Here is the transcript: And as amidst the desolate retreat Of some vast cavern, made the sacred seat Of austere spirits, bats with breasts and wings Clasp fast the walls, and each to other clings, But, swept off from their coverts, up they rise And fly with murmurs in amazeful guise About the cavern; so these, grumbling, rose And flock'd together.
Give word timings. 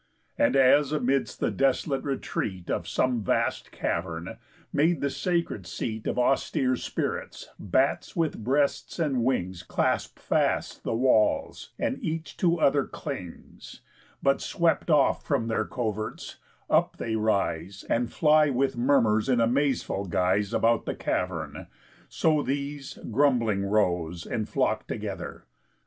And 0.35 0.55
as 0.55 0.91
amidst 0.91 1.39
the 1.39 1.51
desolate 1.51 2.03
retreat 2.03 2.71
Of 2.71 2.87
some 2.87 3.21
vast 3.21 3.71
cavern, 3.71 4.37
made 4.73 4.99
the 4.99 5.11
sacred 5.11 5.67
seat 5.67 6.07
Of 6.07 6.17
austere 6.17 6.75
spirits, 6.75 7.49
bats 7.59 8.15
with 8.15 8.43
breasts 8.43 8.97
and 8.97 9.23
wings 9.23 9.61
Clasp 9.61 10.17
fast 10.17 10.83
the 10.83 10.95
walls, 10.95 11.73
and 11.77 12.03
each 12.03 12.35
to 12.37 12.59
other 12.59 12.87
clings, 12.87 13.81
But, 14.23 14.41
swept 14.41 14.89
off 14.89 15.23
from 15.23 15.45
their 15.49 15.65
coverts, 15.65 16.37
up 16.67 16.97
they 16.97 17.15
rise 17.15 17.85
And 17.87 18.11
fly 18.11 18.49
with 18.49 18.75
murmurs 18.75 19.29
in 19.29 19.37
amazeful 19.39 20.09
guise 20.09 20.51
About 20.51 20.85
the 20.85 20.95
cavern; 20.95 21.67
so 22.09 22.41
these, 22.41 22.97
grumbling, 23.11 23.65
rose 23.65 24.25
And 24.25 24.49
flock'd 24.49 24.87
together. 24.87 25.45